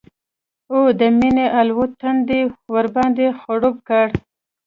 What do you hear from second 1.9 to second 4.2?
تنده یې ورباندې خړوب کړه